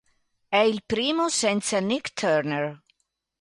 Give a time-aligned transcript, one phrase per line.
[0.47, 2.81] È il primo senza Nik Turner.